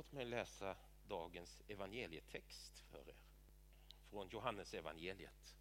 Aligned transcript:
Låt 0.00 0.12
mig 0.12 0.24
läsa 0.24 0.76
dagens 1.08 1.62
evangelietext 1.68 2.84
för 2.90 3.08
er. 3.08 3.14
Från 4.10 4.28
Johannes 4.28 4.74
evangeliet, 4.74 5.56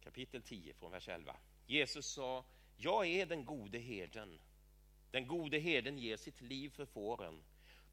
kapitel 0.00 0.42
10, 0.42 0.74
från 0.74 0.90
vers 0.90 1.08
11. 1.08 1.36
Jesus 1.66 2.06
sa, 2.06 2.44
jag 2.76 3.06
är 3.06 3.26
den 3.26 3.44
gode 3.44 3.78
herden. 3.78 4.40
Den 5.10 5.26
gode 5.26 5.58
herden 5.58 5.98
ger 5.98 6.16
sitt 6.16 6.40
liv 6.40 6.70
för 6.70 6.86
fåren. 6.86 7.42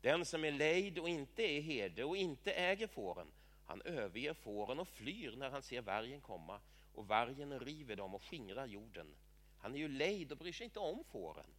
Den 0.01 0.25
som 0.25 0.45
är 0.45 0.51
lejd 0.51 0.99
och 0.99 1.09
inte 1.09 1.43
är 1.43 1.61
herde 1.61 2.03
och 2.03 2.17
inte 2.17 2.53
äger 2.53 2.87
fåren, 2.87 3.27
han 3.65 3.81
överger 3.81 4.33
fåren 4.33 4.79
och 4.79 4.87
flyr 4.87 5.35
när 5.35 5.49
han 5.49 5.63
ser 5.63 5.81
vargen 5.81 6.21
komma 6.21 6.59
och 6.93 7.07
vargen 7.07 7.59
river 7.59 7.95
dem 7.95 8.15
och 8.15 8.23
skingrar 8.23 8.65
jorden. 8.65 9.15
Han 9.59 9.75
är 9.75 9.79
ju 9.79 9.87
lejd 9.87 10.31
och 10.31 10.37
bryr 10.37 10.53
sig 10.53 10.65
inte 10.65 10.79
om 10.79 11.03
fåren. 11.03 11.49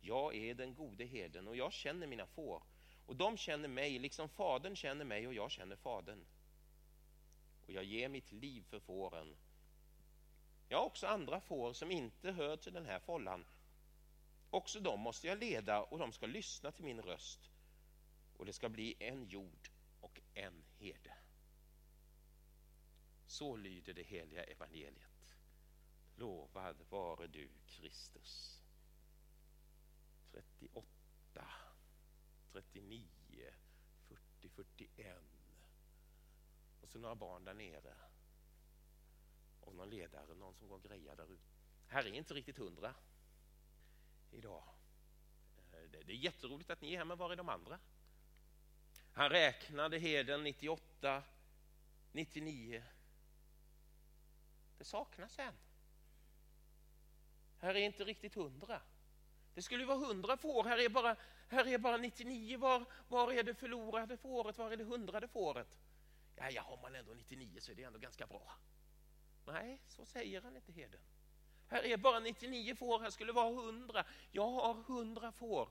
Jag 0.00 0.34
är 0.36 0.54
den 0.54 0.74
gode 0.74 1.04
herden 1.04 1.48
och 1.48 1.56
jag 1.56 1.72
känner 1.72 2.06
mina 2.06 2.26
får 2.26 2.62
och 3.06 3.16
de 3.16 3.36
känner 3.36 3.68
mig 3.68 3.98
liksom 3.98 4.28
fadern 4.28 4.76
känner 4.76 5.04
mig 5.04 5.26
och 5.26 5.34
jag 5.34 5.50
känner 5.50 5.76
fadern. 5.76 6.24
Och 7.66 7.72
jag 7.72 7.84
ger 7.84 8.08
mitt 8.08 8.32
liv 8.32 8.62
för 8.62 8.80
fåren. 8.80 9.36
Jag 10.68 10.78
har 10.78 10.84
också 10.84 11.06
andra 11.06 11.40
får 11.40 11.72
som 11.72 11.90
inte 11.90 12.32
hör 12.32 12.56
till 12.56 12.72
den 12.72 12.86
här 12.86 12.98
follan. 12.98 13.44
Också 14.50 14.80
dem 14.80 15.00
måste 15.00 15.26
jag 15.26 15.38
leda 15.38 15.82
och 15.82 15.98
de 15.98 16.12
ska 16.12 16.26
lyssna 16.26 16.72
till 16.72 16.84
min 16.84 17.02
röst. 17.02 17.50
Och 18.36 18.46
det 18.46 18.52
ska 18.52 18.68
bli 18.68 18.94
en 18.98 19.28
jord 19.28 19.70
och 20.00 20.20
en 20.34 20.64
herde. 20.78 21.14
Så 23.26 23.56
lyder 23.56 23.94
det 23.94 24.02
heliga 24.02 24.44
evangeliet. 24.44 25.36
Lovad 26.16 26.76
vare 26.90 27.26
du, 27.26 27.48
Kristus. 27.66 28.60
38, 30.30 31.46
39, 32.52 33.06
40, 34.08 34.48
41. 34.48 35.22
Och 36.80 36.88
så 36.88 36.98
några 36.98 37.14
barn 37.14 37.44
där 37.44 37.54
nere. 37.54 37.94
Och 39.60 39.74
någon 39.74 39.90
ledare, 39.90 40.34
någon 40.34 40.54
som 40.54 40.68
går 40.68 40.76
och 40.76 40.82
grejar 40.82 41.16
där 41.16 41.32
ute. 41.32 41.52
Här 41.86 42.04
är 42.04 42.12
inte 42.12 42.34
riktigt 42.34 42.58
hundra 42.58 42.94
idag. 44.30 44.64
Eh, 45.72 45.90
det 45.90 46.12
är 46.12 46.16
jätteroligt 46.16 46.70
att 46.70 46.80
ni 46.80 46.92
är 46.92 46.98
här, 46.98 47.04
men 47.04 47.18
var 47.18 47.30
är 47.30 47.36
de 47.36 47.48
andra? 47.48 47.78
Han 49.12 49.30
räknade 49.30 49.98
heden 49.98 50.42
98, 50.42 51.22
99. 52.12 52.82
Det 54.78 54.84
saknas 54.84 55.38
en. 55.38 55.54
Här 57.58 57.74
är 57.74 57.80
inte 57.80 58.04
riktigt 58.04 58.34
hundra. 58.34 58.80
Det 59.54 59.62
skulle 59.62 59.84
vara 59.84 59.98
hundra 59.98 60.36
får, 60.36 60.64
här 60.64 60.78
är 60.78 60.88
bara, 60.88 61.16
här 61.52 61.66
är 61.66 61.78
bara 61.78 61.96
99. 61.96 62.58
Var, 62.58 62.84
var 63.08 63.32
är 63.32 63.42
det 63.42 63.54
förlorade 63.54 64.16
fåret? 64.16 64.58
Var 64.58 64.70
är 64.70 64.76
det 64.76 64.84
hundrade 64.84 65.28
fåret? 65.28 65.68
Ja, 66.36 66.50
ja, 66.50 66.62
har 66.62 66.82
man 66.82 66.94
ändå 66.94 67.12
99 67.14 67.60
så 67.60 67.72
är 67.72 67.76
det 67.76 67.82
ändå 67.82 67.98
ganska 67.98 68.26
bra. 68.26 68.52
Nej, 69.46 69.80
så 69.88 70.04
säger 70.04 70.42
han 70.42 70.56
inte 70.56 70.72
heden. 70.72 71.00
Här 71.68 71.84
är 71.84 71.96
bara 71.96 72.20
99 72.20 72.74
får, 72.74 73.00
här 73.00 73.10
skulle 73.10 73.32
vara 73.32 73.48
100. 73.48 74.04
Jag 74.30 74.50
har 74.50 74.80
100 74.80 75.32
får. 75.32 75.68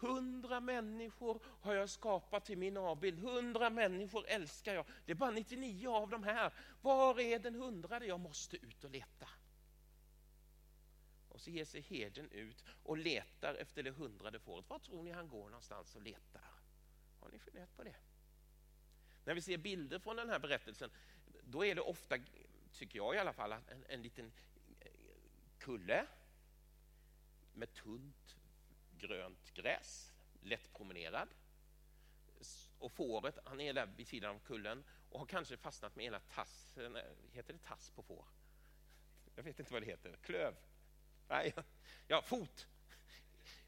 100 0.00 0.60
människor 0.60 1.40
har 1.60 1.74
jag 1.74 1.90
skapat 1.90 2.44
till 2.44 2.58
min 2.58 2.76
avbild. 2.76 3.24
100 3.24 3.70
människor 3.70 4.24
älskar 4.28 4.74
jag. 4.74 4.86
Det 5.04 5.12
är 5.12 5.16
bara 5.16 5.30
99 5.30 5.88
av 5.88 6.10
de 6.10 6.22
här. 6.22 6.52
Var 6.82 7.20
är 7.20 7.38
den 7.38 7.54
hundrade? 7.54 8.06
Jag 8.06 8.20
måste 8.20 8.56
ut 8.56 8.84
och 8.84 8.90
leta. 8.90 9.28
Och 11.34 11.40
så 11.40 11.50
ger 11.50 11.64
sig 11.64 11.80
herden 11.80 12.30
ut 12.30 12.64
och 12.82 12.98
letar 12.98 13.54
efter 13.54 13.82
det 13.82 13.90
hundrade 13.90 14.38
fåret. 14.38 14.70
Var 14.70 14.78
tror 14.78 15.02
ni 15.02 15.10
han 15.10 15.28
går 15.28 15.44
någonstans 15.44 15.96
och 15.96 16.02
letar? 16.02 16.50
Har 17.20 17.28
ni 17.28 17.38
funderat 17.38 17.76
på 17.76 17.82
det? 17.82 17.96
När 19.24 19.34
vi 19.34 19.40
ser 19.40 19.58
bilder 19.58 19.98
från 19.98 20.16
den 20.16 20.30
här 20.30 20.38
berättelsen, 20.38 20.90
då 21.44 21.64
är 21.64 21.74
det 21.74 21.80
ofta, 21.80 22.18
tycker 22.72 22.98
jag 22.98 23.14
i 23.14 23.18
alla 23.18 23.32
fall, 23.32 23.52
en, 23.52 23.84
en 23.88 24.02
liten 24.02 24.32
eh, 24.80 24.90
kulle 25.58 26.06
med 27.54 27.72
tunt 27.72 28.36
grönt 28.98 29.54
gräs, 29.54 30.12
lätt 30.42 30.72
promenerad. 30.72 31.28
Och 32.78 32.92
fåret, 32.92 33.38
han 33.44 33.60
är 33.60 33.72
där 33.72 33.86
vid 33.86 34.08
sidan 34.08 34.36
av 34.36 34.38
kullen 34.38 34.84
och 35.10 35.18
har 35.18 35.26
kanske 35.26 35.56
fastnat 35.56 35.96
med 35.96 36.04
ena 36.04 36.20
tassen, 36.20 36.96
eh, 36.96 37.02
heter 37.32 37.52
det 37.52 37.58
tass 37.58 37.90
på 37.90 38.02
får? 38.02 38.24
Jag 39.34 39.42
vet 39.42 39.58
inte 39.58 39.72
vad 39.72 39.82
det 39.82 39.86
heter, 39.86 40.18
klöv? 40.22 40.54
Nej, 41.28 41.54
ja, 42.08 42.22
fot. 42.22 42.66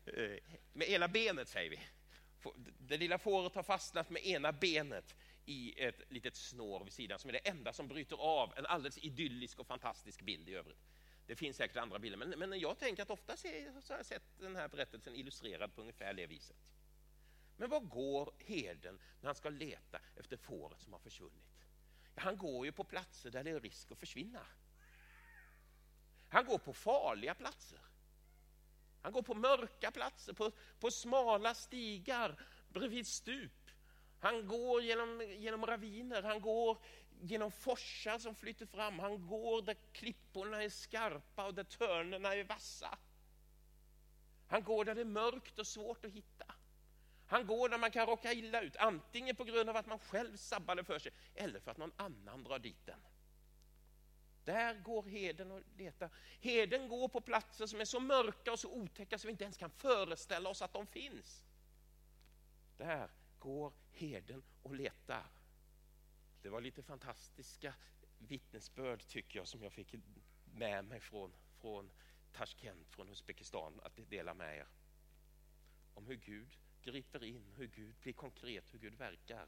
Eh, 0.07 0.39
med 0.73 0.89
ena 0.89 1.09
benet 1.09 1.49
säger 1.49 1.71
vi. 1.71 1.81
Det 2.79 2.97
lilla 2.97 3.19
fåret 3.19 3.55
har 3.55 3.63
fastnat 3.63 4.11
med 4.11 4.27
ena 4.27 4.53
benet 4.53 5.15
i 5.47 5.83
ett 5.83 6.03
litet 6.09 6.37
snår 6.37 6.85
vid 6.85 6.93
sidan 6.93 7.19
som 7.19 7.29
är 7.29 7.33
det 7.33 7.49
enda 7.49 7.73
som 7.73 7.89
bryter 7.89 8.17
av 8.17 8.53
en 8.57 8.67
alldeles 8.67 8.99
idyllisk 8.99 9.59
och 9.59 9.67
fantastisk 9.67 10.23
bild 10.23 10.49
i 10.49 10.55
övrigt. 10.55 10.87
Det 11.27 11.37
finns 11.37 11.57
säkert 11.57 11.77
andra 11.77 11.99
bilder, 11.99 12.19
men, 12.19 12.39
men 12.39 12.61
jag 12.61 12.79
tänker 12.79 13.03
att 13.03 13.11
ofta 13.11 13.37
så 13.37 13.49
har 13.49 13.97
jag 13.97 14.07
sett 14.07 14.39
den 14.39 14.57
här 14.57 14.69
berättelsen 14.69 15.15
illustrerad 15.15 15.75
på 15.75 15.81
ungefär 15.81 16.15
det 16.15 16.27
viset. 16.27 16.73
Men 17.57 17.71
var 17.71 17.81
går 17.81 18.33
herden 18.39 18.99
när 19.21 19.29
han 19.29 19.35
ska 19.35 19.49
leta 19.49 20.01
efter 20.17 20.37
fåret 20.37 20.81
som 20.81 20.93
har 20.93 21.01
försvunnit? 21.01 21.65
Ja, 22.15 22.23
han 22.23 22.37
går 22.37 22.67
ju 22.67 22.73
på 22.73 22.85
platser 22.85 23.31
där 23.31 23.45
det 23.45 23.51
är 23.51 23.61
risk 23.61 23.93
att 23.93 23.99
försvinna. 23.99 24.47
Han 26.29 26.45
går 26.45 26.59
på 26.59 26.73
farliga 26.73 27.35
platser. 27.35 27.79
Han 29.03 29.13
går 29.13 29.23
på 29.23 29.35
mörka 29.35 29.91
platser, 29.91 30.33
på, 30.33 30.51
på 30.81 30.91
smala 30.91 31.55
stigar 31.55 32.41
bredvid 32.69 33.07
stup. 33.07 33.71
Han 34.21 34.49
går 34.49 34.83
genom, 34.83 35.23
genom 35.23 35.67
raviner, 35.67 36.23
han 36.23 36.41
går 36.41 36.79
genom 37.21 37.53
forsar 37.53 38.19
som 38.19 38.35
flyter 38.35 38.67
fram. 38.67 38.99
Han 38.99 39.27
går 39.27 39.63
där 39.63 39.77
klipporna 39.93 40.63
är 40.63 40.69
skarpa 40.69 41.47
och 41.47 41.55
där 41.55 41.65
törnerna 41.65 42.35
är 42.35 42.45
vassa. 42.45 42.99
Han 44.49 44.63
går 44.63 44.85
där 44.85 44.95
det 44.95 45.01
är 45.01 45.05
mörkt 45.05 45.59
och 45.59 45.67
svårt 45.67 46.05
att 46.05 46.13
hitta. 46.13 46.55
Han 47.27 47.47
går 47.47 47.69
där 47.69 47.79
man 47.79 47.91
kan 47.91 48.07
råka 48.07 48.33
illa 48.33 48.61
ut, 48.61 48.77
antingen 48.77 49.37
på 49.37 49.45
grund 49.45 49.71
av 49.71 49.77
att 49.77 49.87
man 49.87 49.99
själv 49.99 50.37
sabbade 50.37 50.85
för 50.85 50.99
sig 50.99 51.13
eller 51.35 51.61
för 51.61 51.71
att 51.71 51.77
någon 51.77 51.93
annan 51.97 52.45
drar 52.45 52.59
dit 52.59 52.87
den. 52.87 53.01
Där 54.47 54.75
går 54.75 55.03
heden 55.03 55.51
och 55.51 55.63
letar. 55.77 56.11
Heden 56.41 56.89
går 56.89 57.09
på 57.09 57.21
platser 57.21 57.67
som 57.67 57.81
är 57.81 57.85
så 57.85 58.01
mörka 58.01 58.53
och 58.53 58.59
så 58.59 58.71
otäcka 58.73 59.19
så 59.19 59.27
vi 59.27 59.31
inte 59.31 59.45
ens 59.45 59.57
kan 59.57 59.71
föreställa 59.71 60.49
oss 60.51 60.63
att 60.63 60.73
de 60.73 60.87
finns. 60.87 61.45
Där 62.77 63.11
går 63.39 63.73
heden 63.93 64.43
och 64.63 64.75
letar. 64.75 65.27
Det 66.43 66.49
var 66.49 66.61
lite 66.61 66.83
fantastiska 66.83 67.75
vittnesbörd 68.19 69.07
tycker 69.07 69.39
jag 69.39 69.49
som 69.49 69.63
jag 69.63 69.73
fick 69.73 69.95
med 70.45 70.85
mig 70.85 71.01
från, 71.01 71.33
från 71.61 71.91
Tashkent, 72.33 72.89
från 72.91 73.09
Uzbekistan, 73.09 73.81
att 73.83 74.11
dela 74.11 74.35
med 74.35 74.57
er. 74.57 74.67
Om 75.95 76.07
hur 76.07 76.17
Gud 76.17 76.59
griper 76.83 77.25
in, 77.25 77.53
hur 77.57 77.67
Gud 77.67 77.95
blir 78.01 78.13
konkret, 78.13 78.75
hur 78.75 78.79
Gud 78.79 78.95
verkar. 78.95 79.47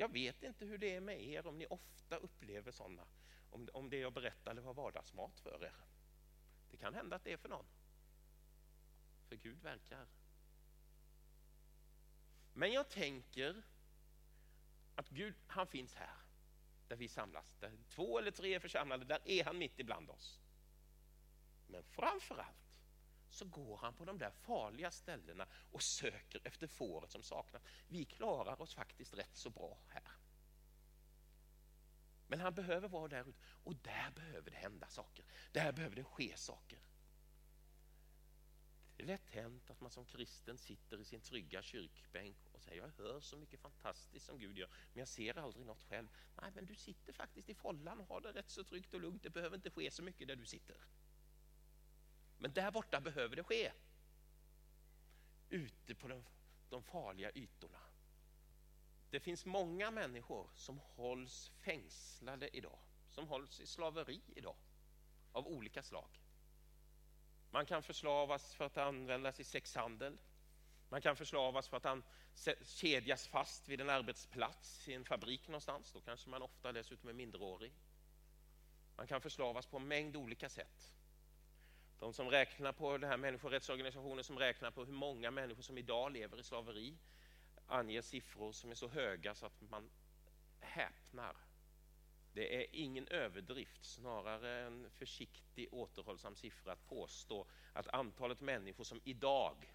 Jag 0.00 0.12
vet 0.12 0.42
inte 0.42 0.64
hur 0.64 0.78
det 0.78 0.94
är 0.94 1.00
med 1.00 1.22
er, 1.22 1.46
om 1.46 1.58
ni 1.58 1.66
ofta 1.66 2.16
upplever 2.16 2.72
sådana, 2.72 3.06
om, 3.50 3.68
om 3.72 3.90
det 3.90 3.98
jag 3.98 4.12
berättade 4.12 4.60
var 4.60 4.74
vardagsmat 4.74 5.40
för 5.40 5.64
er. 5.64 5.74
Det 6.70 6.76
kan 6.76 6.94
hända 6.94 7.16
att 7.16 7.24
det 7.24 7.32
är 7.32 7.36
för 7.36 7.48
någon. 7.48 7.66
För 9.28 9.36
Gud 9.36 9.62
verkar. 9.62 10.06
Men 12.52 12.72
jag 12.72 12.88
tänker 12.88 13.62
att 14.94 15.08
Gud, 15.08 15.34
han 15.46 15.66
finns 15.66 15.94
här, 15.94 16.16
där 16.88 16.96
vi 16.96 17.08
samlas. 17.08 17.56
Där 17.60 17.72
två 17.88 18.18
eller 18.18 18.30
tre 18.30 18.54
är 18.54 18.60
församlade, 18.60 19.04
där 19.04 19.20
är 19.24 19.44
han 19.44 19.58
mitt 19.58 19.78
ibland 19.78 20.10
oss. 20.10 20.40
Men 21.66 21.82
framför 21.82 22.38
allt 22.38 22.67
så 23.38 23.44
går 23.44 23.76
han 23.76 23.94
på 23.94 24.04
de 24.04 24.18
där 24.18 24.30
farliga 24.30 24.90
ställena 24.90 25.46
och 25.72 25.82
söker 25.82 26.40
efter 26.44 26.66
fåret 26.66 27.10
som 27.10 27.22
saknas. 27.22 27.62
Vi 27.88 28.04
klarar 28.04 28.62
oss 28.62 28.74
faktiskt 28.74 29.14
rätt 29.14 29.36
så 29.36 29.50
bra 29.50 29.78
här. 29.88 30.12
Men 32.26 32.40
han 32.40 32.54
behöver 32.54 32.88
vara 32.88 33.08
där 33.08 33.28
ute 33.28 33.38
och 33.64 33.74
där 33.76 34.10
behöver 34.14 34.50
det 34.50 34.56
hända 34.56 34.88
saker. 34.88 35.24
Där 35.52 35.72
behöver 35.72 35.96
det 35.96 36.04
ske 36.04 36.36
saker. 36.36 36.78
Det 38.96 39.02
är 39.02 39.06
lätt 39.06 39.30
hänt 39.30 39.70
att 39.70 39.80
man 39.80 39.90
som 39.90 40.04
kristen 40.04 40.58
sitter 40.58 41.00
i 41.00 41.04
sin 41.04 41.20
trygga 41.20 41.62
kyrkbänk 41.62 42.36
och 42.52 42.62
säger 42.62 42.82
jag 42.82 43.04
hör 43.04 43.20
så 43.20 43.36
mycket 43.36 43.60
fantastiskt 43.60 44.26
som 44.26 44.38
Gud 44.38 44.58
gör 44.58 44.68
men 44.68 44.98
jag 44.98 45.08
ser 45.08 45.38
aldrig 45.38 45.66
något 45.66 45.82
själv. 45.82 46.08
Nej, 46.40 46.50
men 46.54 46.66
du 46.66 46.74
sitter 46.74 47.12
faktiskt 47.12 47.48
i 47.48 47.54
follan 47.54 48.00
och 48.00 48.06
har 48.06 48.20
det 48.20 48.32
rätt 48.32 48.50
så 48.50 48.64
tryggt 48.64 48.94
och 48.94 49.00
lugnt. 49.00 49.22
Det 49.22 49.30
behöver 49.30 49.56
inte 49.56 49.70
ske 49.70 49.90
så 49.90 50.02
mycket 50.02 50.28
där 50.28 50.36
du 50.36 50.46
sitter. 50.46 50.76
Men 52.38 52.52
där 52.52 52.70
borta 52.70 53.00
behöver 53.00 53.36
det 53.36 53.44
ske. 53.44 53.72
Ute 55.50 55.94
på 55.94 56.08
de, 56.08 56.24
de 56.70 56.82
farliga 56.82 57.32
ytorna. 57.34 57.78
Det 59.10 59.20
finns 59.20 59.46
många 59.46 59.90
människor 59.90 60.50
som 60.54 60.78
hålls 60.78 61.52
fängslade 61.60 62.56
idag, 62.56 62.78
som 63.08 63.28
hålls 63.28 63.60
i 63.60 63.66
slaveri 63.66 64.20
idag, 64.34 64.56
av 65.32 65.46
olika 65.46 65.82
slag. 65.82 66.08
Man 67.50 67.66
kan 67.66 67.82
förslavas 67.82 68.54
för 68.54 68.64
att 68.64 68.76
användas 68.76 69.40
i 69.40 69.44
sexhandel. 69.44 70.18
Man 70.88 71.00
kan 71.00 71.16
förslavas 71.16 71.68
för 71.68 71.76
att 71.76 71.84
han 71.84 72.02
kedjas 72.62 73.26
fast 73.26 73.68
vid 73.68 73.80
en 73.80 73.90
arbetsplats 73.90 74.88
i 74.88 74.94
en 74.94 75.04
fabrik 75.04 75.48
någonstans. 75.48 75.92
Då 75.92 76.00
kanske 76.00 76.30
man 76.30 76.42
ofta 76.42 76.72
dessutom 76.72 77.08
är 77.08 77.12
minderårig. 77.12 77.72
Man 78.96 79.06
kan 79.06 79.20
förslavas 79.20 79.66
på 79.66 79.76
en 79.76 79.88
mängd 79.88 80.16
olika 80.16 80.48
sätt. 80.48 80.92
De 82.00 82.12
som 82.12 82.30
räknar 82.30 82.72
på 82.72 82.98
det 82.98 83.06
här 83.06 83.16
människorättsorganisationer 83.16 84.22
som 84.22 84.38
räknar 84.38 84.70
på 84.70 84.84
hur 84.84 84.92
många 84.92 85.30
människor 85.30 85.62
som 85.62 85.78
idag 85.78 86.12
lever 86.12 86.40
i 86.40 86.42
slaveri 86.42 86.96
anger 87.66 88.02
siffror 88.02 88.52
som 88.52 88.70
är 88.70 88.74
så 88.74 88.88
höga 88.88 89.34
så 89.34 89.46
att 89.46 89.60
man 89.60 89.90
häpnar. 90.60 91.36
Det 92.32 92.56
är 92.62 92.66
ingen 92.72 93.08
överdrift, 93.08 93.84
snarare 93.84 94.66
en 94.66 94.90
försiktig 94.90 95.68
återhållsam 95.74 96.34
siffra 96.36 96.72
att 96.72 96.88
påstå 96.88 97.46
att 97.72 97.88
antalet 97.88 98.40
människor 98.40 98.84
som 98.84 99.00
idag 99.04 99.74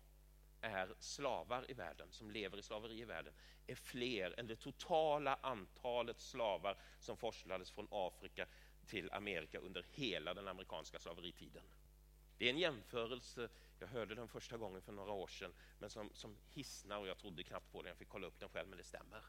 är 0.62 0.96
slavar 1.00 1.72
i 1.72 1.74
världen, 1.74 2.08
som 2.12 2.32
lever 2.32 2.58
i 2.58 2.64
slaveri 2.64 3.02
i 3.02 3.06
världen, 3.06 3.34
är 3.68 3.76
fler 3.76 4.40
än 4.40 4.48
det 4.48 4.56
totala 4.56 5.40
antalet 5.42 6.20
slavar 6.20 6.78
som 7.00 7.18
forslades 7.18 7.72
från 7.72 7.88
Afrika 7.92 8.48
till 8.86 9.12
Amerika 9.12 9.60
under 9.60 9.86
hela 9.92 10.34
den 10.34 10.48
amerikanska 10.48 11.00
slaveritiden. 11.00 11.64
Det 12.44 12.50
är 12.50 12.54
en 12.54 12.60
jämförelse, 12.60 13.50
jag 13.80 13.88
hörde 13.88 14.16
den 14.16 14.28
första 14.28 14.58
gången 14.58 14.82
för 14.82 14.92
några 14.92 15.12
år 15.12 15.28
sedan, 15.28 15.54
men 15.80 15.90
som, 15.90 16.10
som 16.14 16.38
hissnar 16.50 16.98
och 16.98 17.08
jag 17.08 17.18
trodde 17.18 17.44
knappt 17.44 17.72
på 17.72 17.82
den, 17.82 17.90
jag 17.90 17.98
fick 17.98 18.10
kolla 18.10 18.28
upp 18.28 18.40
den 18.40 18.50
själv, 18.50 18.70
men 18.70 18.78
det 18.78 18.84
stämmer. 18.84 19.24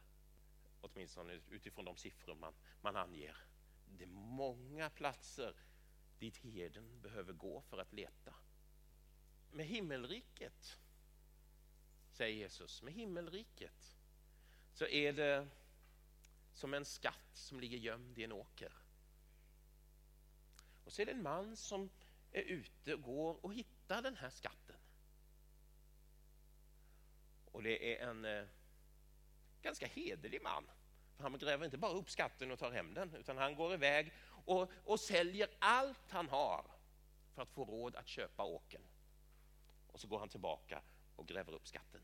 Åtminstone 0.81 1.41
utifrån 1.51 1.85
de 1.85 1.97
siffror 1.97 2.35
man, 2.35 2.55
man 2.81 2.97
anger. 2.97 3.37
Det 3.99 4.05
är 4.05 4.09
många 4.09 4.91
platser 4.91 5.55
dit 6.19 6.37
herden 6.37 7.01
behöver 7.03 7.33
gå 7.33 7.61
för 7.61 7.79
att 7.79 7.93
leta. 7.93 8.35
Med 9.53 9.67
himmelriket, 9.67 10.79
säger 12.13 12.37
Jesus, 12.37 12.83
med 12.83 12.95
himmelriket 12.95 13.97
så 14.73 14.87
är 14.87 15.13
det 15.13 15.49
som 16.53 16.75
en 16.75 16.85
skatt 16.85 17.31
som 17.33 17.61
ligger 17.61 17.79
gömd 17.79 18.19
i 18.19 18.25
en 18.25 18.33
åker. 18.33 18.73
Och 20.85 20.93
så 20.93 21.03
är 21.03 21.07
det 21.07 21.13
en 21.13 21.23
man 21.23 21.57
som 21.57 21.91
är 22.35 22.43
ute 22.43 22.95
och 22.95 23.03
går 23.03 23.45
och 23.45 23.55
hittar 23.55 24.03
den 24.03 24.17
här 24.17 24.31
skatten. 24.31 24.77
Och 27.53 27.63
det 27.63 27.95
är 27.95 28.09
en 28.09 28.25
eh, 28.25 28.45
ganska 29.63 29.87
hederlig 29.87 30.43
man. 30.43 30.71
För 31.17 31.23
han 31.23 31.39
gräver 31.39 31.65
inte 31.65 31.79
bara 31.79 31.93
upp 31.93 32.11
skatten 32.11 32.51
och 32.51 32.59
tar 32.59 32.73
hem 32.73 32.95
den, 32.95 33.15
utan 33.15 33.37
han 33.37 33.55
går 33.55 33.75
iväg 33.75 34.13
och, 34.45 34.71
och 34.85 35.01
säljer 35.01 35.49
allt 35.59 36.11
han 36.11 36.29
har 36.29 36.65
för 37.35 37.43
att 37.43 37.51
få 37.51 37.65
råd 37.65 37.97
att 37.97 38.09
köpa 38.09 38.45
åken. 38.45 38.83
Och 39.87 40.01
så 40.01 40.09
går 40.09 40.19
han 40.19 40.29
tillbaka 40.29 40.83
och 41.17 41.27
gräver 41.29 41.53
upp 41.53 41.69
skatten. 41.69 42.01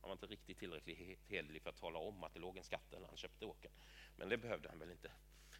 Han 0.00 0.08
var 0.08 0.12
inte 0.12 0.26
riktigt 0.26 0.58
tillräckligt 0.58 1.18
hederlig 1.28 1.62
för 1.62 1.70
att 1.70 1.76
tala 1.76 1.98
om 1.98 2.24
att 2.24 2.34
det 2.34 2.40
låg 2.40 2.56
en 2.56 2.64
skatt 2.64 2.92
när 2.92 3.06
han 3.06 3.16
köpte 3.16 3.46
åken. 3.46 3.70
Men 4.16 4.28
det 4.28 4.36
behövde 4.36 4.68
han 4.68 4.78
väl 4.78 4.90
inte. 4.90 5.12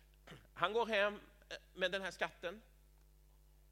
Han 0.54 0.72
går 0.72 0.86
hem 0.86 1.20
eh, 1.48 1.56
med 1.74 1.92
den 1.92 2.02
här 2.02 2.10
skatten 2.10 2.62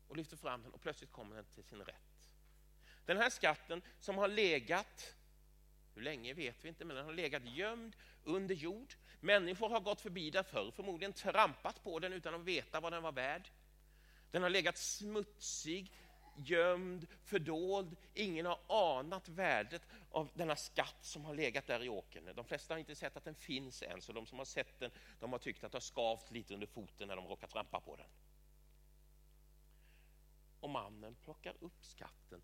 och 0.08 0.16
lyfter 0.16 0.36
fram 0.36 0.62
den 0.62 0.72
och 0.72 0.80
plötsligt 0.80 1.12
kommer 1.12 1.36
den 1.36 1.44
till 1.44 1.64
sin 1.64 1.82
rätt. 1.82 2.28
Den 3.04 3.16
här 3.16 3.30
skatten 3.30 3.82
som 4.00 4.18
har 4.18 4.28
legat, 4.28 5.14
hur 5.94 6.02
länge 6.02 6.34
vet 6.34 6.64
vi 6.64 6.68
inte, 6.68 6.84
men 6.84 6.96
den 6.96 7.04
har 7.04 7.12
legat 7.12 7.44
gömd 7.44 7.96
under 8.24 8.54
jord. 8.54 8.94
Människor 9.20 9.68
har 9.68 9.80
gått 9.80 10.00
förbi 10.00 10.30
där 10.30 10.42
förr, 10.42 10.70
förmodligen 10.70 11.12
trampat 11.12 11.84
på 11.84 11.98
den 11.98 12.12
utan 12.12 12.34
att 12.34 12.40
veta 12.40 12.80
vad 12.80 12.92
den 12.92 13.02
var 13.02 13.12
värd. 13.12 13.48
Den 14.30 14.42
har 14.42 14.50
legat 14.50 14.78
smutsig, 14.78 15.92
gömd, 16.36 17.06
fördold. 17.24 17.96
Ingen 18.14 18.46
har 18.46 18.58
anat 18.68 19.28
värdet 19.28 19.82
av 20.10 20.30
denna 20.34 20.56
skatt 20.56 20.96
som 21.00 21.24
har 21.24 21.34
legat 21.34 21.66
där 21.66 21.82
i 21.82 21.88
åkern. 21.88 22.30
De 22.34 22.44
flesta 22.44 22.74
har 22.74 22.78
inte 22.78 22.94
sett 22.94 23.16
att 23.16 23.24
den 23.24 23.34
finns 23.34 23.82
än, 23.82 24.00
så 24.00 24.12
de 24.12 24.26
som 24.26 24.38
har 24.38 24.44
sett 24.44 24.78
den 24.78 24.90
de 25.20 25.32
har 25.32 25.38
tyckt 25.38 25.64
att 25.64 25.72
det 25.72 25.76
har 25.76 25.80
skavt 25.80 26.30
lite 26.30 26.54
under 26.54 26.66
foten 26.66 27.08
när 27.08 27.16
de 27.16 27.26
råkat 27.26 27.50
trampa 27.50 27.80
på 27.80 27.96
den. 27.96 28.06
Och 30.64 30.70
mannen 30.70 31.14
plockar 31.14 31.56
upp 31.60 31.84
skatten 31.84 32.42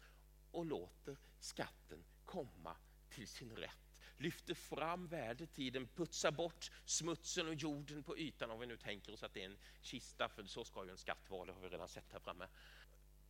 och 0.50 0.66
låter 0.66 1.16
skatten 1.38 2.04
komma 2.24 2.76
till 3.10 3.28
sin 3.28 3.56
rätt. 3.56 4.00
Lyfter 4.16 4.54
fram 4.54 5.06
värdet 5.06 5.58
i 5.58 5.70
den, 5.70 5.86
putsar 5.86 6.30
bort 6.30 6.70
smutsen 6.84 7.48
och 7.48 7.54
jorden 7.54 8.02
på 8.02 8.18
ytan 8.18 8.50
om 8.50 8.60
vi 8.60 8.66
nu 8.66 8.76
tänker 8.76 9.12
oss 9.12 9.22
att 9.22 9.34
det 9.34 9.42
är 9.42 9.46
en 9.46 9.58
kista, 9.80 10.28
för 10.28 10.44
så 10.44 10.64
ska 10.64 10.84
ju 10.84 10.90
en 10.90 10.98
skatt 10.98 11.30
vara, 11.30 11.44
det 11.44 11.52
har 11.52 11.60
vi 11.60 11.68
redan 11.68 11.88
sett 11.88 12.12
här 12.12 12.20
framme. 12.20 12.46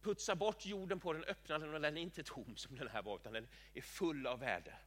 Putsar 0.01 0.35
bort 0.35 0.67
jorden 0.67 1.01
på 1.01 1.13
den, 1.13 1.25
öppnar 1.25 1.59
den 1.59 1.75
och 1.75 1.81
den 1.81 1.97
är 1.97 2.03
inte 2.03 2.23
tom 2.23 2.57
som 2.57 2.77
den 2.77 2.89
här 2.89 3.03
var, 3.03 3.17
utan 3.17 3.33
den 3.33 3.49
är 3.75 3.83
full 3.83 4.27
av 4.27 4.39
värde. 4.39 4.79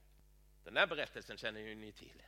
Den 0.64 0.78
här 0.78 0.88
berättelsen 0.88 1.38
känner 1.38 1.60
ju 1.60 1.76
ni 1.76 1.92
till. 1.92 2.24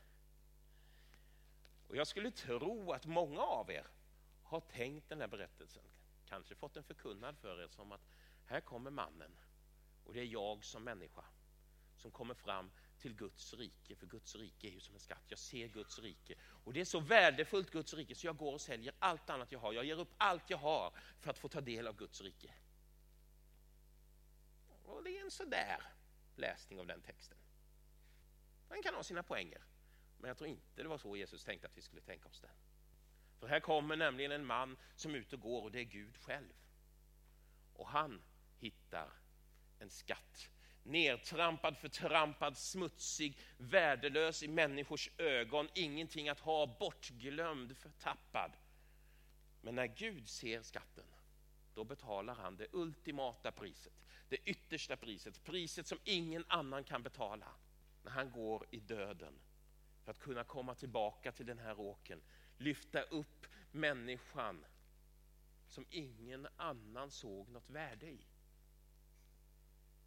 Och 1.88 1.95
jag 1.95 2.07
skulle 2.07 2.31
tro 2.31 2.92
att 2.92 3.06
många 3.06 3.42
av 3.42 3.72
er 3.72 3.88
har 4.44 4.60
tänkt 4.60 5.10
den 5.10 5.22
här 5.22 5.27
berättelsen 5.27 5.83
kanske 6.25 6.56
fått 6.56 6.77
en 6.77 6.83
förkunnad 6.83 7.38
för 7.38 7.63
er 7.63 7.68
som 7.68 7.92
att 7.92 8.01
här 8.45 8.62
kommer 8.62 8.92
mannen 8.92 9.31
och 10.04 10.13
det 10.13 10.19
är 10.19 10.25
jag 10.25 10.63
som 10.63 10.83
människa 10.83 11.25
som 11.98 12.12
kommer 12.12 12.33
fram 12.33 12.72
till 13.00 13.13
Guds 13.16 13.54
rike, 13.54 13.95
för 13.95 14.07
Guds 14.07 14.36
rike 14.36 14.68
är 14.68 14.72
ju 14.72 14.80
som 14.80 14.95
en 14.95 15.00
skatt. 15.00 15.24
Jag 15.27 15.39
ser 15.39 15.68
Guds 15.68 16.00
rike 16.00 16.36
och 16.63 16.74
det 16.74 16.81
är 16.81 16.86
så 16.86 17.00
värdefullt 17.00 17.72
Guds 17.72 17.94
rike 17.94 18.16
så 18.16 18.27
jag 18.27 18.38
går 18.38 18.54
och 18.54 18.62
säljer 18.62 18.94
allt 19.00 19.30
annat 19.30 19.51
jag 19.51 19.60
har. 19.60 19.74
Jag 19.74 19.86
ger 19.86 20.00
upp 20.00 20.13
allt 20.18 20.50
jag 20.50 20.57
har 20.57 20.94
för 21.19 21.30
att 21.30 21.38
få 21.38 21.48
ta 21.48 21.62
del 21.62 21.88
av 21.88 21.95
Guds 21.95 22.22
rike. 22.22 22.54
Och 24.83 25.04
det 25.04 25.18
är 25.18 25.24
en 25.24 25.31
sådär 25.31 25.83
läsning 26.36 26.80
av 26.80 26.88
den 26.88 27.01
texten. 27.01 27.38
Den 28.69 28.83
kan 28.83 28.95
ha 28.95 29.04
sina 29.04 29.24
poänger, 29.24 29.63
men 30.18 30.27
jag 30.27 30.38
tror 30.38 30.50
inte 30.50 30.83
det 30.83 30.88
var 30.88 30.98
så 30.98 31.18
Jesus 31.18 31.44
tänkte 31.44 31.68
att 31.68 31.77
vi 31.77 31.81
skulle 31.81 32.01
tänka 32.01 32.30
oss 32.30 32.39
den. 32.39 32.51
För 33.40 33.48
här 33.48 33.60
kommer 33.60 33.96
nämligen 33.96 34.32
en 34.32 34.46
man 34.46 34.78
som 34.96 35.14
är 35.14 35.18
ute 35.18 35.36
och 35.36 35.42
går 35.42 35.62
och 35.62 35.72
det 35.72 35.80
är 35.80 35.84
Gud 35.84 36.18
själv. 36.18 36.54
Och 37.74 37.88
han 37.88 38.22
hittar 38.60 39.10
en 39.80 39.90
skatt. 39.90 40.50
Nertrampad, 40.84 41.78
förtrampad, 41.78 42.58
smutsig, 42.58 43.40
värdelös 43.58 44.44
i 44.44 44.48
människors 44.48 45.10
ögon. 45.18 45.70
Ingenting 45.74 46.30
att 46.30 46.40
ha, 46.40 46.78
bortglömd, 46.80 47.78
förtappad. 47.78 48.52
Men 49.62 49.76
när 49.76 49.88
Gud 49.88 50.30
ser 50.30 50.62
skatten, 50.62 51.06
då 51.74 51.84
betalar 51.84 52.36
han 52.36 52.58
det 52.58 52.68
ultimata 52.72 53.52
priset. 53.52 53.94
Det 54.30 54.38
yttersta 54.46 54.98
priset, 54.98 55.44
priset 55.44 55.88
som 55.88 56.00
ingen 56.04 56.46
annan 56.48 56.84
kan 56.84 57.04
betala. 57.04 57.48
När 58.04 58.12
han 58.12 58.32
går 58.32 58.65
i 58.72 58.80
döden 58.80 59.34
för 60.04 60.12
att 60.12 60.20
kunna 60.20 60.44
komma 60.44 60.75
tillbaka 60.75 61.32
till 61.32 61.46
den 61.46 61.60
här 61.60 61.80
åken 61.80 62.22
lyfta 62.58 63.02
upp 63.02 63.48
människan 63.72 64.66
som 65.68 65.86
ingen 65.90 66.48
annan 66.58 67.12
såg 67.12 67.50
något 67.50 67.70
värde 67.70 68.06
i. 68.06 68.26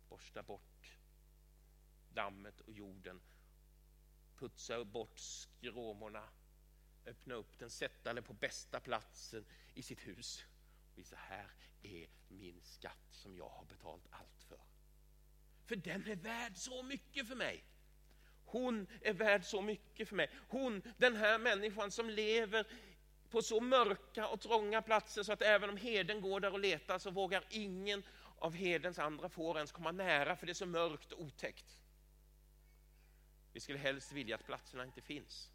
Borsta 0.08 0.42
bort 0.42 0.98
dammet 2.14 2.60
och 2.60 2.72
jorden, 2.72 3.20
putsa 4.36 4.84
bort 4.84 5.18
skråmorna, 5.18 6.28
öppna 7.06 7.34
upp 7.34 7.58
den, 7.58 7.70
sätta 7.70 8.14
den 8.14 8.24
på 8.24 8.32
bästa 8.32 8.80
platsen 8.80 9.44
i 9.74 9.82
sitt 9.82 10.06
hus. 10.06 10.44
Visa, 10.94 11.16
här 11.16 11.50
är 11.82 12.08
min 12.28 12.60
skatt 12.62 13.06
som 13.10 13.36
jag 13.36 13.48
har 13.48 13.64
betalt 13.64 14.06
allt 14.10 14.42
för. 14.42 14.60
För 15.64 15.76
den 15.76 16.06
är 16.06 16.16
värd 16.16 16.56
så 16.56 16.82
mycket 16.82 17.28
för 17.28 17.34
mig. 17.34 17.64
Hon 18.50 18.86
är 19.02 19.12
värd 19.12 19.44
så 19.44 19.62
mycket 19.62 20.08
för 20.08 20.16
mig. 20.16 20.30
Hon, 20.48 20.82
den 20.96 21.16
här 21.16 21.38
människan 21.38 21.90
som 21.90 22.10
lever 22.10 22.66
på 23.30 23.42
så 23.42 23.60
mörka 23.60 24.28
och 24.28 24.40
trånga 24.40 24.82
platser 24.82 25.22
så 25.22 25.32
att 25.32 25.42
även 25.42 25.70
om 25.70 25.76
herden 25.76 26.20
går 26.20 26.40
där 26.40 26.52
och 26.52 26.60
letar 26.60 26.98
så 26.98 27.10
vågar 27.10 27.44
ingen 27.50 28.02
av 28.38 28.54
herdens 28.54 28.98
andra 28.98 29.28
får 29.28 29.56
ens 29.56 29.72
komma 29.72 29.92
nära 29.92 30.36
för 30.36 30.46
det 30.46 30.52
är 30.52 30.54
så 30.54 30.66
mörkt 30.66 31.12
och 31.12 31.22
otäckt. 31.22 31.82
Vi 33.52 33.60
skulle 33.60 33.78
helst 33.78 34.12
vilja 34.12 34.34
att 34.34 34.46
platserna 34.46 34.84
inte 34.84 35.00
finns. 35.00 35.50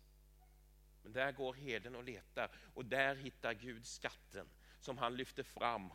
Men 1.04 1.14
där 1.14 1.32
går 1.32 1.54
herden 1.54 1.96
och 1.96 2.04
letar 2.04 2.52
och 2.74 2.86
där 2.86 3.16
hittar 3.16 3.54
Gud 3.54 3.86
skatten 3.86 4.48
som 4.80 4.98
han 4.98 5.16
lyfter 5.16 5.44
fram 5.44 5.92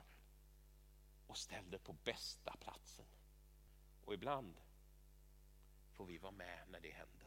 och 1.26 1.36
ställde 1.36 1.78
på 1.78 1.92
bästa 1.92 2.56
platsen. 2.56 3.04
Och 4.04 4.14
ibland 4.14 4.54
får 5.98 6.06
vi 6.06 6.18
vara 6.18 6.32
med 6.32 6.58
när 6.70 6.80
det 6.80 6.90
händer. 6.90 7.26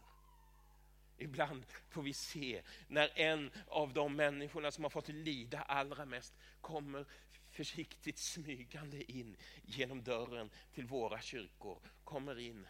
Ibland 1.18 1.66
får 1.90 2.02
vi 2.02 2.14
se 2.14 2.62
när 2.88 3.20
en 3.20 3.52
av 3.68 3.94
de 3.94 4.16
människorna 4.16 4.72
som 4.72 4.84
har 4.84 4.90
fått 4.90 5.08
lida 5.08 5.62
allra 5.62 6.06
mest 6.06 6.34
kommer 6.62 7.06
försiktigt 7.50 8.18
smygande 8.18 9.12
in 9.12 9.38
genom 9.64 10.04
dörren 10.04 10.50
till 10.74 10.86
våra 10.86 11.22
kyrkor, 11.22 11.80
kommer 12.04 12.40
in. 12.40 12.68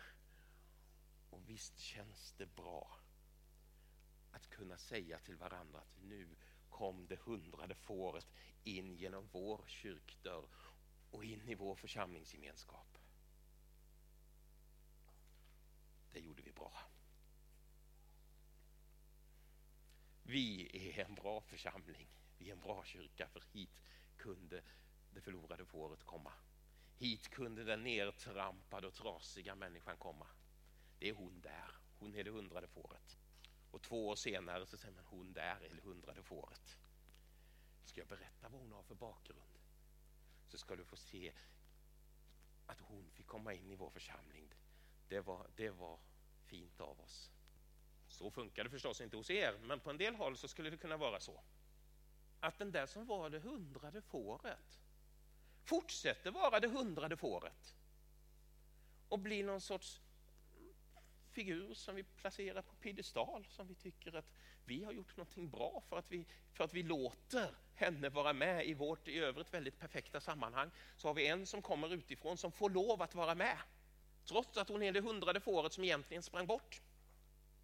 Och 1.30 1.50
visst 1.50 1.80
känns 1.80 2.34
det 2.38 2.56
bra 2.56 3.00
att 4.32 4.50
kunna 4.50 4.78
säga 4.78 5.20
till 5.20 5.36
varandra 5.36 5.80
att 5.80 6.04
nu 6.04 6.28
kom 6.70 7.08
det 7.08 7.20
hundrade 7.20 7.76
fåret 7.76 8.28
in 8.64 8.96
genom 8.96 9.28
vår 9.32 9.62
kyrkdörr 9.68 10.46
och 11.12 11.24
in 11.24 11.50
i 11.50 11.56
vår 11.56 11.76
församlingsgemenskap. 11.76 12.91
Det 16.12 16.20
gjorde 16.20 16.42
vi 16.42 16.52
bra. 16.52 16.74
Vi 20.24 20.70
är 20.90 21.06
en 21.06 21.16
bra 21.16 21.42
församling. 21.42 22.08
Vi 22.38 22.50
är 22.50 22.54
en 22.54 22.60
bra 22.60 22.84
kyrka 22.84 23.28
för 23.28 23.44
hit 23.52 23.82
kunde 24.18 24.62
det 25.14 25.22
förlorade 25.22 25.66
fåret 25.66 26.04
komma. 26.04 26.34
Hit 26.98 27.30
kunde 27.30 27.64
den 27.64 27.84
nertrampade 27.84 28.88
och 28.88 28.94
trasiga 28.94 29.56
människan 29.56 29.98
komma. 29.98 30.28
Det 31.00 31.10
är 31.10 31.14
hon 31.14 31.42
där. 31.42 31.76
Hon 32.00 32.16
är 32.16 32.24
det 32.24 32.32
hundrade 32.32 32.68
fåret. 32.68 33.18
Och 33.72 33.82
två 33.82 34.08
år 34.08 34.16
senare 34.16 34.66
så 34.66 34.78
säger 34.78 34.96
man 34.96 35.06
hon 35.06 35.34
där 35.34 35.62
är 35.62 35.76
det 35.76 35.82
hundrade 35.82 36.24
fåret. 36.24 36.78
Ska 37.86 38.02
jag 38.02 38.08
berätta 38.08 38.50
vad 38.50 38.62
hon 38.62 38.72
har 38.72 38.84
för 38.84 38.96
bakgrund 38.96 39.60
så 40.48 40.58
ska 40.58 40.76
du 40.76 40.86
få 40.86 40.96
se 40.96 41.32
att 42.66 42.80
hon 42.80 43.10
fick 43.12 43.28
komma 43.28 43.54
in 43.54 43.72
i 43.72 43.76
vår 43.76 43.90
församling 43.90 44.54
det 45.12 45.22
var, 45.22 45.48
det 45.56 45.70
var 45.70 46.00
fint 46.46 46.82
av 46.82 47.02
oss. 47.02 47.32
Så 48.08 48.32
funkar 48.32 48.64
det 48.64 48.70
förstås 48.70 49.02
inte 49.02 49.18
hos 49.18 49.30
er, 49.30 49.58
men 49.64 49.80
på 49.80 49.90
en 49.90 49.98
del 49.98 50.16
håll 50.16 50.38
så 50.38 50.48
skulle 50.48 50.70
det 50.70 50.78
kunna 50.78 50.98
vara 50.98 51.20
så. 51.20 51.42
Att 52.40 52.58
den 52.58 52.72
där 52.72 52.86
som 52.86 53.06
var 53.06 53.30
det 53.30 53.40
hundrade 53.40 54.02
fåret 54.02 54.80
fortsätter 55.64 56.32
vara 56.32 56.60
det 56.60 56.68
hundrade 56.68 57.18
fåret 57.18 57.76
och 59.10 59.20
blir 59.20 59.44
någon 59.44 59.62
sorts 59.62 60.02
figur 61.32 61.74
som 61.74 61.96
vi 61.96 62.04
placerar 62.04 62.62
på 62.62 62.76
piedestal 62.76 63.46
som 63.50 63.68
vi 63.68 63.76
tycker 63.76 64.16
att 64.16 64.32
vi 64.66 64.84
har 64.84 64.92
gjort 64.92 65.18
någonting 65.18 65.50
bra 65.50 65.84
för 65.90 65.98
att 65.98 66.12
vi, 66.12 66.26
för 66.54 66.64
att 66.64 66.74
vi 66.74 66.84
låter 66.84 67.56
henne 67.76 68.10
vara 68.10 68.34
med 68.34 68.66
i 68.66 68.74
vårt 68.74 69.08
i 69.08 69.20
övrigt 69.20 69.54
väldigt 69.54 69.80
perfekta 69.80 70.22
sammanhang. 70.22 70.72
Så 70.98 71.08
har 71.08 71.14
vi 71.14 71.28
en 71.28 71.46
som 71.46 71.62
kommer 71.62 71.94
utifrån 71.94 72.38
som 72.38 72.52
får 72.52 72.70
lov 72.70 73.02
att 73.02 73.16
vara 73.16 73.36
med. 73.36 73.58
Trots 74.32 74.58
att 74.58 74.70
hon 74.70 74.84
är 74.84 74.92
det 74.92 75.02
hundrade 75.02 75.40
fåret 75.40 75.74
som 75.74 75.84
egentligen 75.84 76.24
sprang 76.24 76.48
bort. 76.48 76.82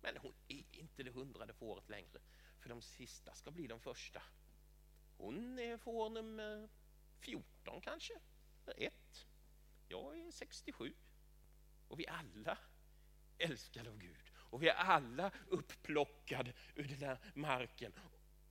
Men 0.02 0.18
hon 0.18 0.34
är 0.48 0.64
inte 0.72 1.04
det 1.04 1.12
hundrade 1.12 1.54
fåret 1.54 1.90
längre. 1.90 2.20
För 2.60 2.70
de 2.70 2.82
sista 2.82 3.34
ska 3.34 3.52
bli 3.52 3.68
de 3.68 3.80
första. 3.80 4.22
Hon 5.18 5.60
är 5.60 5.78
får 5.78 6.10
nummer 6.10 6.70
14 7.20 7.82
kanske, 7.82 8.14
ett. 8.78 9.26
Jag 9.88 10.20
är 10.20 10.32
67. 10.32 10.94
Och 11.88 12.00
vi 12.00 12.08
alla 12.08 12.58
älskade 13.38 13.90
av 13.90 13.98
Gud. 13.98 14.32
Och 14.36 14.64
vi 14.64 14.70
är 14.70 14.76
alla 14.76 15.32
uppplockade 15.48 16.54
ur 16.76 16.88
den 16.88 17.00
där 17.00 17.20
marken 17.34 17.94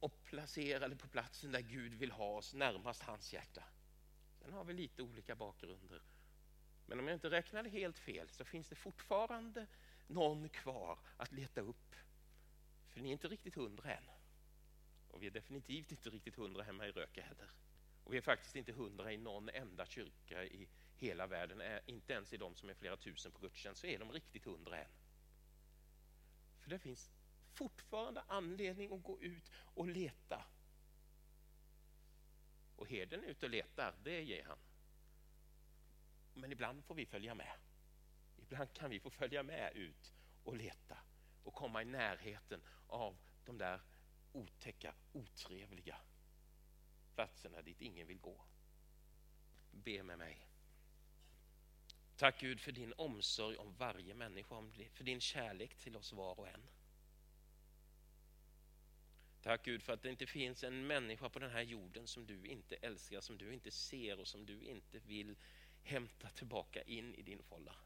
och 0.00 0.24
placerade 0.24 0.96
på 0.96 1.08
platsen 1.08 1.52
där 1.52 1.60
Gud 1.60 1.94
vill 1.94 2.10
ha 2.10 2.36
oss, 2.36 2.54
närmast 2.54 3.02
hans 3.02 3.32
hjärta. 3.32 3.62
Sen 4.38 4.52
har 4.52 4.64
vi 4.64 4.72
lite 4.72 5.02
olika 5.02 5.34
bakgrunder. 5.34 6.02
Men 6.86 7.00
om 7.00 7.08
jag 7.08 7.16
inte 7.16 7.30
räknade 7.30 7.68
helt 7.68 7.98
fel 7.98 8.28
så 8.28 8.44
finns 8.44 8.68
det 8.68 8.74
fortfarande 8.74 9.66
någon 10.06 10.48
kvar 10.48 10.98
att 11.16 11.32
leta 11.32 11.60
upp. 11.60 11.94
För 12.88 13.00
ni 13.00 13.08
är 13.08 13.12
inte 13.12 13.28
riktigt 13.28 13.54
hundra 13.54 13.94
än. 13.94 14.04
Och 15.08 15.22
vi 15.22 15.26
är 15.26 15.30
definitivt 15.30 15.90
inte 15.90 16.10
riktigt 16.10 16.36
hundra 16.36 16.62
hemma 16.62 16.86
i 16.86 16.92
Röke 16.92 17.22
heller. 17.22 17.50
Och 18.04 18.12
vi 18.12 18.16
är 18.16 18.22
faktiskt 18.22 18.56
inte 18.56 18.72
hundra 18.72 19.12
i 19.12 19.16
någon 19.16 19.48
enda 19.48 19.86
kyrka 19.86 20.44
i 20.44 20.68
hela 20.96 21.26
världen. 21.26 21.80
Inte 21.86 22.12
ens 22.12 22.32
i 22.32 22.36
de 22.36 22.54
som 22.54 22.68
är 22.68 22.74
flera 22.74 22.96
tusen 22.96 23.32
på 23.32 23.38
gudstjänst 23.38 23.80
så 23.80 23.86
är 23.86 23.98
de 23.98 24.12
riktigt 24.12 24.44
hundra 24.44 24.78
än. 24.78 24.90
För 26.60 26.70
det 26.70 26.78
finns 26.78 27.10
fortfarande 27.54 28.22
anledning 28.28 28.92
att 28.92 29.02
gå 29.02 29.20
ut 29.20 29.52
och 29.54 29.86
leta. 29.86 30.44
Och 32.76 32.88
herden 32.88 33.24
är 33.24 33.28
ute 33.28 33.46
och 33.46 33.50
letar, 33.50 33.94
det 34.02 34.22
ger 34.22 34.44
han. 34.44 34.58
Men 36.36 36.52
ibland 36.52 36.84
får 36.84 36.94
vi 36.94 37.06
följa 37.06 37.34
med. 37.34 37.52
Ibland 38.36 38.72
kan 38.72 38.90
vi 38.90 39.00
få 39.00 39.10
följa 39.10 39.42
med 39.42 39.76
ut 39.76 40.14
och 40.44 40.56
leta 40.56 40.98
och 41.42 41.54
komma 41.54 41.82
i 41.82 41.84
närheten 41.84 42.62
av 42.86 43.16
de 43.44 43.58
där 43.58 43.80
otäcka, 44.32 44.94
otrevliga 45.12 45.96
platserna 47.14 47.62
dit 47.62 47.80
ingen 47.80 48.06
vill 48.06 48.18
gå. 48.18 48.44
Be 49.70 50.02
med 50.02 50.18
mig. 50.18 50.46
Tack 52.16 52.40
Gud 52.40 52.60
för 52.60 52.72
din 52.72 52.92
omsorg 52.96 53.56
om 53.56 53.74
varje 53.74 54.14
människa, 54.14 54.70
för 54.92 55.04
din 55.04 55.20
kärlek 55.20 55.74
till 55.74 55.96
oss 55.96 56.12
var 56.12 56.40
och 56.40 56.48
en. 56.48 56.62
Tack 59.42 59.64
Gud 59.64 59.82
för 59.82 59.92
att 59.92 60.02
det 60.02 60.10
inte 60.10 60.26
finns 60.26 60.64
en 60.64 60.86
människa 60.86 61.28
på 61.28 61.38
den 61.38 61.50
här 61.50 61.62
jorden 61.62 62.06
som 62.06 62.26
du 62.26 62.46
inte 62.46 62.76
älskar, 62.76 63.20
som 63.20 63.38
du 63.38 63.52
inte 63.52 63.70
ser 63.70 64.20
och 64.20 64.28
som 64.28 64.46
du 64.46 64.62
inte 64.62 64.98
vill 64.98 65.36
hämta 65.86 66.28
tillbaka 66.28 66.82
in 66.82 67.14
i 67.14 67.22
din 67.22 67.42
folla. 67.42 67.76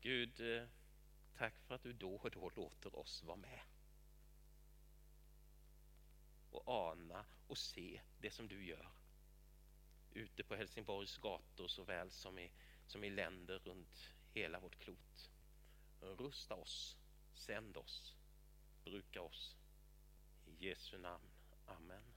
Gud, 0.00 0.40
eh, 0.40 0.68
tack 1.38 1.54
för 1.66 1.74
att 1.74 1.82
du 1.82 1.92
då 1.92 2.14
och 2.14 2.30
då 2.30 2.50
låter 2.56 2.98
oss 2.98 3.22
vara 3.22 3.36
med. 3.36 3.60
Och 6.50 6.68
ana 6.68 7.24
och 7.46 7.58
se 7.58 8.00
det 8.20 8.30
som 8.30 8.48
du 8.48 8.64
gör. 8.64 8.88
Ute 10.14 10.44
på 10.44 10.54
Helsingborgs 10.54 11.18
gator 11.18 11.68
såväl 11.68 12.10
som 12.10 12.38
i, 12.38 12.50
som 12.86 13.04
i 13.04 13.10
länder 13.10 13.58
runt 13.58 14.14
hela 14.32 14.60
vårt 14.60 14.78
klot. 14.78 15.30
Rusta 16.00 16.54
oss, 16.54 16.96
sänd 17.34 17.76
oss, 17.76 18.14
bruka 18.84 19.22
oss. 19.22 19.56
I 20.46 20.68
Jesu 20.68 20.98
namn. 20.98 21.30
Amen. 21.66 22.11